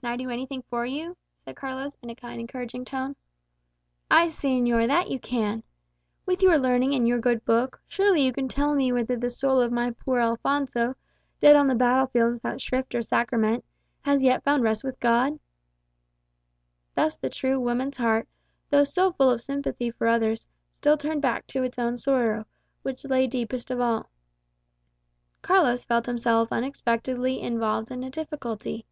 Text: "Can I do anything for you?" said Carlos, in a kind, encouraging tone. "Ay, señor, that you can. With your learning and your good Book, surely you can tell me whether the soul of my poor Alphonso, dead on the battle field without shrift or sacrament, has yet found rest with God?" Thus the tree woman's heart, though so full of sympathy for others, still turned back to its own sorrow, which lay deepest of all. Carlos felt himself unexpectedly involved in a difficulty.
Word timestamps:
"Can 0.00 0.12
I 0.12 0.16
do 0.18 0.28
anything 0.28 0.60
for 0.68 0.84
you?" 0.84 1.16
said 1.42 1.56
Carlos, 1.56 1.96
in 2.02 2.10
a 2.10 2.14
kind, 2.14 2.38
encouraging 2.38 2.84
tone. 2.84 3.16
"Ay, 4.10 4.26
señor, 4.26 4.86
that 4.86 5.08
you 5.10 5.18
can. 5.18 5.62
With 6.26 6.42
your 6.42 6.58
learning 6.58 6.94
and 6.94 7.08
your 7.08 7.18
good 7.18 7.42
Book, 7.46 7.80
surely 7.88 8.20
you 8.22 8.30
can 8.30 8.46
tell 8.46 8.74
me 8.74 8.92
whether 8.92 9.16
the 9.16 9.30
soul 9.30 9.62
of 9.62 9.72
my 9.72 9.92
poor 9.92 10.18
Alphonso, 10.20 10.94
dead 11.40 11.56
on 11.56 11.68
the 11.68 11.74
battle 11.74 12.06
field 12.08 12.32
without 12.32 12.60
shrift 12.60 12.94
or 12.94 13.00
sacrament, 13.00 13.64
has 14.02 14.22
yet 14.22 14.44
found 14.44 14.62
rest 14.62 14.84
with 14.84 15.00
God?" 15.00 15.40
Thus 16.94 17.16
the 17.16 17.30
tree 17.30 17.56
woman's 17.56 17.96
heart, 17.96 18.28
though 18.68 18.84
so 18.84 19.10
full 19.10 19.30
of 19.30 19.40
sympathy 19.40 19.90
for 19.90 20.06
others, 20.06 20.46
still 20.76 20.98
turned 20.98 21.22
back 21.22 21.46
to 21.46 21.62
its 21.62 21.78
own 21.78 21.96
sorrow, 21.96 22.44
which 22.82 23.06
lay 23.06 23.26
deepest 23.26 23.70
of 23.70 23.80
all. 23.80 24.10
Carlos 25.40 25.82
felt 25.82 26.04
himself 26.04 26.52
unexpectedly 26.52 27.40
involved 27.40 27.90
in 27.90 28.04
a 28.04 28.10
difficulty. 28.10 28.84